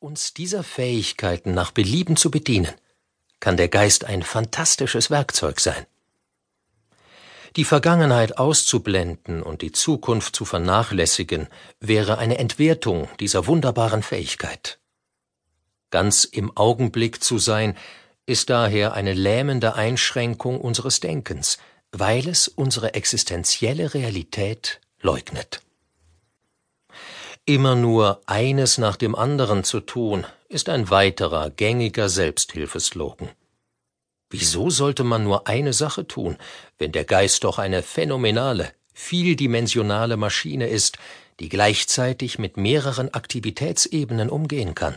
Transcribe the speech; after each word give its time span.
uns 0.00 0.32
dieser 0.32 0.64
Fähigkeiten 0.64 1.52
nach 1.52 1.70
Belieben 1.72 2.16
zu 2.16 2.30
bedienen, 2.30 2.72
kann 3.38 3.58
der 3.58 3.68
Geist 3.68 4.04
ein 4.04 4.22
fantastisches 4.22 5.10
Werkzeug 5.10 5.60
sein. 5.60 5.86
Die 7.56 7.64
Vergangenheit 7.64 8.38
auszublenden 8.38 9.42
und 9.42 9.60
die 9.60 9.72
Zukunft 9.72 10.34
zu 10.34 10.44
vernachlässigen, 10.44 11.48
wäre 11.80 12.16
eine 12.18 12.38
Entwertung 12.38 13.08
dieser 13.18 13.46
wunderbaren 13.46 14.02
Fähigkeit. 14.02 14.78
Ganz 15.90 16.24
im 16.24 16.56
Augenblick 16.56 17.22
zu 17.22 17.38
sein, 17.38 17.76
ist 18.24 18.48
daher 18.48 18.94
eine 18.94 19.12
lähmende 19.12 19.74
Einschränkung 19.74 20.60
unseres 20.60 21.00
Denkens, 21.00 21.58
weil 21.90 22.28
es 22.28 22.48
unsere 22.48 22.94
existenzielle 22.94 23.92
Realität 23.92 24.80
leugnet. 25.00 25.60
Immer 27.46 27.74
nur 27.74 28.20
eines 28.26 28.78
nach 28.78 28.96
dem 28.96 29.14
anderen 29.14 29.64
zu 29.64 29.80
tun, 29.80 30.26
ist 30.48 30.68
ein 30.68 30.90
weiterer 30.90 31.50
gängiger 31.50 32.08
Selbsthilfeslogan. 32.08 33.30
Wieso 34.28 34.70
sollte 34.70 35.02
man 35.02 35.24
nur 35.24 35.48
eine 35.48 35.72
Sache 35.72 36.06
tun, 36.06 36.36
wenn 36.78 36.92
der 36.92 37.04
Geist 37.04 37.42
doch 37.44 37.58
eine 37.58 37.82
phänomenale, 37.82 38.72
vieldimensionale 38.94 40.16
Maschine 40.16 40.68
ist, 40.68 40.98
die 41.40 41.48
gleichzeitig 41.48 42.38
mit 42.38 42.56
mehreren 42.56 43.12
Aktivitätsebenen 43.12 44.28
umgehen 44.28 44.74
kann? 44.74 44.94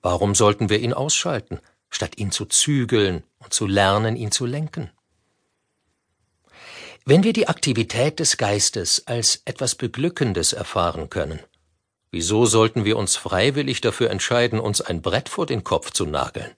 Warum 0.00 0.34
sollten 0.34 0.68
wir 0.68 0.80
ihn 0.80 0.92
ausschalten, 0.92 1.60
statt 1.90 2.18
ihn 2.18 2.32
zu 2.32 2.46
zügeln 2.46 3.22
und 3.38 3.52
zu 3.52 3.66
lernen, 3.66 4.16
ihn 4.16 4.32
zu 4.32 4.46
lenken? 4.46 4.90
Wenn 7.10 7.24
wir 7.24 7.32
die 7.32 7.48
Aktivität 7.48 8.20
des 8.20 8.36
Geistes 8.36 9.06
als 9.06 9.40
etwas 9.46 9.76
Beglückendes 9.76 10.52
erfahren 10.52 11.08
können, 11.08 11.40
wieso 12.10 12.44
sollten 12.44 12.84
wir 12.84 12.98
uns 12.98 13.16
freiwillig 13.16 13.80
dafür 13.80 14.10
entscheiden, 14.10 14.60
uns 14.60 14.82
ein 14.82 15.00
Brett 15.00 15.30
vor 15.30 15.46
den 15.46 15.64
Kopf 15.64 15.90
zu 15.90 16.04
nageln? 16.04 16.54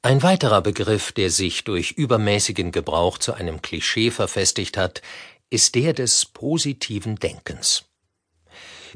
Ein 0.00 0.22
weiterer 0.22 0.62
Begriff, 0.62 1.12
der 1.12 1.28
sich 1.28 1.64
durch 1.64 1.90
übermäßigen 1.90 2.72
Gebrauch 2.72 3.18
zu 3.18 3.34
einem 3.34 3.60
Klischee 3.60 4.10
verfestigt 4.10 4.78
hat, 4.78 5.02
ist 5.50 5.74
der 5.74 5.92
des 5.92 6.24
positiven 6.24 7.16
Denkens. 7.16 7.84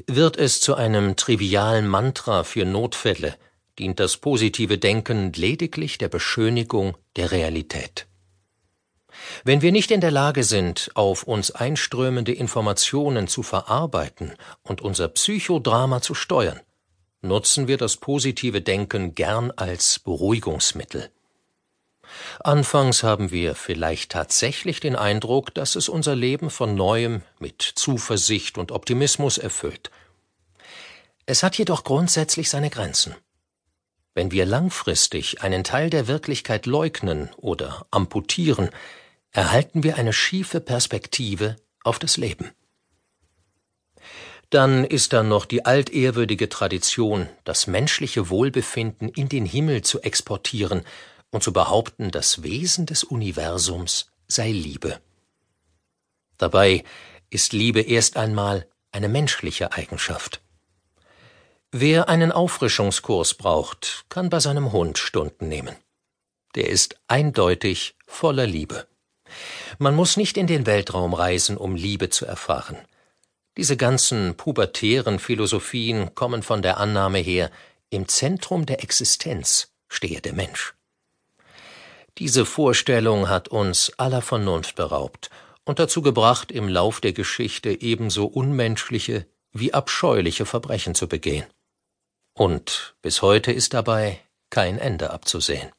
Wird 0.07 0.35
es 0.37 0.61
zu 0.61 0.73
einem 0.73 1.15
trivialen 1.15 1.87
Mantra 1.87 2.43
für 2.43 2.65
Notfälle, 2.65 3.37
dient 3.77 3.99
das 3.99 4.17
positive 4.17 4.79
Denken 4.79 5.31
lediglich 5.33 5.99
der 5.99 6.09
Beschönigung 6.09 6.97
der 7.17 7.29
Realität. 7.29 8.07
Wenn 9.43 9.61
wir 9.61 9.71
nicht 9.71 9.91
in 9.91 10.01
der 10.01 10.11
Lage 10.11 10.43
sind, 10.43 10.91
auf 10.93 11.23
uns 11.23 11.51
einströmende 11.51 12.33
Informationen 12.33 13.27
zu 13.27 13.43
verarbeiten 13.43 14.35
und 14.63 14.81
unser 14.81 15.07
Psychodrama 15.07 16.01
zu 16.01 16.13
steuern, 16.13 16.59
nutzen 17.21 17.67
wir 17.67 17.77
das 17.77 17.97
positive 17.97 18.61
Denken 18.61 19.15
gern 19.15 19.51
als 19.51 19.99
Beruhigungsmittel. 19.99 21.09
Anfangs 22.39 23.03
haben 23.03 23.31
wir 23.31 23.55
vielleicht 23.55 24.11
tatsächlich 24.11 24.79
den 24.79 24.95
Eindruck, 24.95 25.53
dass 25.53 25.75
es 25.75 25.89
unser 25.89 26.15
Leben 26.15 26.49
von 26.49 26.75
neuem 26.75 27.21
mit 27.39 27.61
Zuversicht 27.61 28.57
und 28.57 28.71
Optimismus 28.71 29.37
erfüllt. 29.37 29.91
Es 31.25 31.43
hat 31.43 31.57
jedoch 31.57 31.83
grundsätzlich 31.83 32.49
seine 32.49 32.69
Grenzen. 32.69 33.15
Wenn 34.13 34.31
wir 34.31 34.45
langfristig 34.45 35.41
einen 35.41 35.63
Teil 35.63 35.89
der 35.89 36.07
Wirklichkeit 36.07 36.65
leugnen 36.65 37.29
oder 37.37 37.85
amputieren, 37.91 38.69
erhalten 39.31 39.83
wir 39.83 39.97
eine 39.97 40.13
schiefe 40.13 40.59
Perspektive 40.61 41.55
auf 41.83 41.99
das 41.99 42.17
Leben. 42.17 42.51
Dann 44.49 44.85
ist 44.85 45.11
da 45.11 45.23
noch 45.23 45.45
die 45.45 45.65
altehrwürdige 45.65 46.47
Tradition, 46.47 47.27
das 47.43 47.67
menschliche 47.67 48.29
Wohlbefinden 48.29 49.09
in 49.09 49.27
den 49.27 49.45
Himmel 49.45 49.81
zu 49.81 50.01
exportieren 50.01 50.83
und 51.31 51.43
zu 51.43 51.51
behaupten, 51.51 52.11
das 52.11 52.43
Wesen 52.43 52.85
des 52.85 53.03
Universums 53.03 54.11
sei 54.27 54.51
Liebe. 54.51 55.01
Dabei 56.37 56.83
ist 57.29 57.51
Liebe 57.51 57.81
erst 57.81 58.15
einmal 58.15 58.67
eine 58.91 59.09
menschliche 59.09 59.73
Eigenschaft. 59.73 60.41
Wer 61.71 62.07
einen 62.07 62.31
Auffrischungskurs 62.31 63.33
braucht, 63.33 64.05
kann 64.07 64.29
bei 64.29 64.39
seinem 64.39 64.71
Hund 64.71 64.97
Stunden 64.97 65.49
nehmen. 65.49 65.75
Der 66.55 66.69
ist 66.69 66.95
eindeutig 67.07 67.95
voller 68.05 68.47
Liebe. 68.47 68.87
Man 69.79 69.95
muss 69.95 70.17
nicht 70.17 70.37
in 70.37 70.47
den 70.47 70.65
Weltraum 70.65 71.13
reisen, 71.13 71.57
um 71.57 71.75
Liebe 71.75 72.09
zu 72.09 72.25
erfahren. 72.25 72.77
Diese 73.57 73.77
ganzen 73.77 74.35
pubertären 74.35 75.19
Philosophien 75.19 76.13
kommen 76.13 76.43
von 76.43 76.61
der 76.61 76.77
Annahme 76.77 77.19
her, 77.19 77.51
im 77.89 78.07
Zentrum 78.07 78.65
der 78.65 78.83
Existenz 78.83 79.71
stehe 79.87 80.21
der 80.21 80.33
Mensch. 80.33 80.73
Diese 82.17 82.45
Vorstellung 82.45 83.29
hat 83.29 83.47
uns 83.47 83.91
aller 83.97 84.21
Vernunft 84.21 84.75
beraubt 84.75 85.29
und 85.65 85.79
dazu 85.79 86.01
gebracht, 86.01 86.51
im 86.51 86.67
Lauf 86.67 86.99
der 87.01 87.13
Geschichte 87.13 87.81
ebenso 87.81 88.25
unmenschliche 88.25 89.27
wie 89.51 89.73
abscheuliche 89.73 90.45
Verbrechen 90.45 90.95
zu 90.95 91.07
begehen. 91.07 91.45
Und 92.33 92.95
bis 93.01 93.21
heute 93.21 93.51
ist 93.51 93.73
dabei 93.73 94.19
kein 94.49 94.77
Ende 94.77 95.11
abzusehen. 95.11 95.71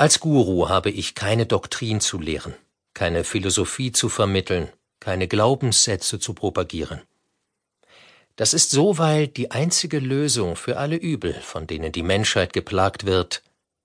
Als 0.00 0.18
Guru 0.18 0.70
habe 0.70 0.88
ich 0.88 1.14
keine 1.14 1.44
Doktrin 1.44 2.00
zu 2.00 2.18
lehren, 2.18 2.54
keine 2.94 3.22
Philosophie 3.22 3.92
zu 3.92 4.08
vermitteln, 4.08 4.70
keine 4.98 5.28
Glaubenssätze 5.28 6.18
zu 6.18 6.32
propagieren. 6.32 7.02
Das 8.34 8.54
ist 8.54 8.70
so, 8.70 8.96
weil 8.96 9.28
die 9.28 9.50
einzige 9.50 9.98
Lösung 9.98 10.56
für 10.56 10.78
alle 10.78 10.96
Übel, 10.96 11.34
von 11.34 11.66
denen 11.66 11.92
die 11.92 12.02
Menschheit 12.02 12.54
geplagt 12.54 13.04
wird, 13.04 13.42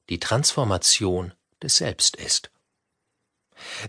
die 0.07 0.21
Transformation 0.21 1.33
des 1.61 1.75
Selbst 1.75 2.15
ist. 2.15 2.49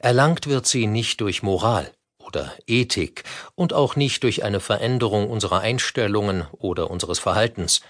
Erlangt 0.01 0.49
wird 0.49 0.67
sie 0.67 0.89
nicht 0.89 1.21
durch 1.21 1.45
Moral 1.45 1.93
oder 2.19 2.53
Ethik 2.67 3.23
und 3.55 3.73
auch 3.73 3.95
nicht 3.95 4.25
durch 4.25 4.43
eine 4.43 4.59
Veränderung 4.59 5.31
unserer 5.31 5.61
Einstellungen 5.61 6.45
oder 6.51 6.91
unseres 6.91 7.21
Verhaltens, 7.21 7.83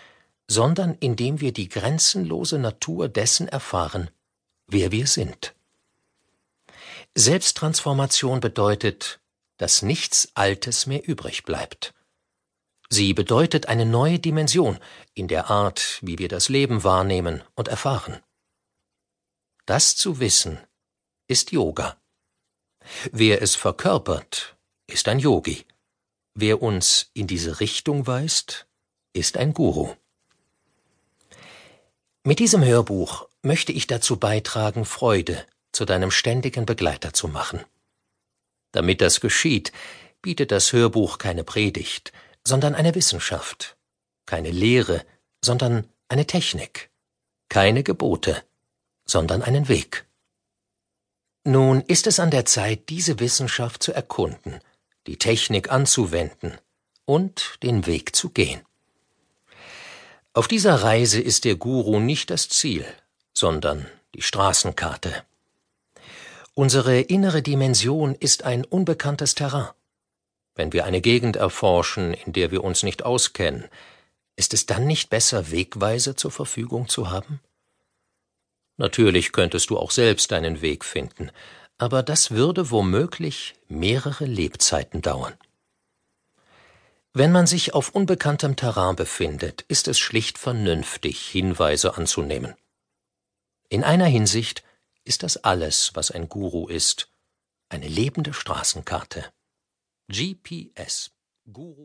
sondern 0.47 0.95
indem 1.01 1.41
wir 1.41 1.55
die 1.55 1.71
grenzenlose 1.71 2.59
Natur 2.59 3.09
dessen 3.09 3.49
erfahren, 3.49 4.11
wer 4.67 4.93
wir 4.93 5.07
sind. 5.07 5.55
Selbsttransformation 7.15 8.41
bedeutet, 8.41 9.21
dass 9.57 9.83
nichts 9.83 10.31
Altes 10.35 10.87
mehr 10.87 11.07
übrig 11.07 11.45
bleibt. 11.45 11.95
Sie 12.89 13.15
bedeutet 13.15 13.67
eine 13.67 13.87
neue 13.87 14.19
Dimension 14.19 14.79
in 15.15 15.29
der 15.29 15.51
Art, 15.51 15.99
wie 16.03 16.19
wir 16.19 16.29
das 16.29 16.49
Leben 16.49 16.85
wahrnehmen 16.85 17.43
und 17.55 17.69
erfahren. 17.69 18.21
Das 19.65 19.97
zu 19.97 20.21
wissen 20.21 20.61
ist 21.27 21.51
Yoga. 21.51 21.97
Wer 23.11 23.43
es 23.43 23.57
verkörpert, 23.57 24.57
ist 24.87 25.09
ein 25.09 25.19
Yogi. 25.19 25.65
Wer 26.35 26.63
uns 26.63 27.11
in 27.15 27.27
diese 27.27 27.59
Richtung 27.59 28.07
weist, 28.07 28.69
ist 29.13 29.37
ein 29.37 29.55
Guru. 29.55 29.95
Mit 32.23 32.39
diesem 32.39 32.63
Hörbuch 32.63 33.29
möchte 33.47 33.73
ich 33.73 33.87
dazu 33.87 34.19
beitragen, 34.19 34.85
Freude 34.85 35.47
zu 35.73 35.85
deinem 35.85 36.11
ständigen 36.11 36.67
Begleiter 36.67 37.13
zu 37.13 37.29
machen. 37.29 37.65
Damit 38.73 39.01
das 39.01 39.21
geschieht, 39.21 39.73
bietet 40.21 40.51
das 40.51 40.73
Hörbuch 40.73 41.19
keine 41.19 41.45
Predigt, 41.45 42.13
sondern 42.45 42.75
eine 42.75 42.95
Wissenschaft, 42.95 43.77
keine 44.27 44.51
Lehre, 44.51 45.05
sondern 45.43 45.87
eine 46.09 46.27
Technik, 46.27 46.91
keine 47.49 47.83
Gebote, 47.83 48.43
sondern 49.05 49.43
einen 49.43 49.69
Weg. 49.69 50.07
Nun 51.45 51.81
ist 51.83 52.09
es 52.09 52.19
an 52.19 52.33
der 52.33 52.45
Zeit, 52.45 52.89
diese 52.89 53.21
Wissenschaft 53.21 53.83
zu 53.83 53.93
erkunden, 53.93 54.61
die 55.07 55.17
Technik 55.17 55.71
anzuwenden 55.71 56.59
und 57.05 57.59
den 57.63 57.87
Weg 57.87 58.17
zu 58.17 58.31
gehen. 58.31 58.63
Auf 60.33 60.49
dieser 60.49 60.75
Reise 60.83 61.21
ist 61.21 61.45
der 61.45 61.55
Guru 61.55 62.01
nicht 62.01 62.31
das 62.31 62.49
Ziel, 62.49 62.85
sondern 63.37 63.87
die 64.15 64.23
Straßenkarte. 64.23 65.13
Unsere 66.55 67.01
innere 67.01 67.43
Dimension 67.43 68.15
ist 68.15 68.45
ein 68.45 68.65
unbekanntes 68.65 69.35
Terrain. 69.35 69.69
Wenn 70.55 70.73
wir 70.73 70.87
eine 70.87 71.03
Gegend 71.03 71.37
erforschen, 71.37 72.15
in 72.15 72.33
der 72.33 72.51
wir 72.51 72.65
uns 72.65 72.83
nicht 72.83 73.05
auskennen, 73.05 73.67
ist 74.37 74.55
es 74.55 74.65
dann 74.65 74.87
nicht 74.87 75.11
besser, 75.11 75.51
Wegweise 75.51 76.17
zur 76.17 76.31
Verfügung 76.31 76.89
zu 76.89 77.11
haben? 77.11 77.41
Natürlich 78.79 79.33
könntest 79.33 79.69
du 79.69 79.79
auch 79.79 79.91
selbst 79.91 80.33
deinen 80.33 80.63
Weg 80.63 80.83
finden, 80.83 81.31
aber 81.77 82.03
das 82.03 82.31
würde 82.31 82.71
womöglich 82.71 83.55
mehrere 83.69 84.25
Lebzeiten 84.25 85.03
dauern. 85.03 85.35
Wenn 87.13 87.33
man 87.33 87.47
sich 87.47 87.75
auf 87.75 87.91
unbekanntem 87.91 88.57
Terrain 88.57 88.97
befindet, 88.97 89.63
ist 89.69 89.89
es 89.89 89.99
schlicht 89.99 90.39
vernünftig, 90.39 91.21
Hinweise 91.27 91.97
anzunehmen. 91.99 92.55
In 93.69 93.83
einer 93.83 94.07
Hinsicht 94.07 94.63
ist 95.05 95.23
das 95.23 95.39
alles, 95.39 95.91
was 95.95 96.11
ein 96.11 96.29
Guru 96.29 96.69
ist, 96.69 97.13
eine 97.69 97.89
lebende 97.89 98.33
Straßenkarte. 98.33 99.33
GPS 100.09 101.11
Guru 101.53 101.85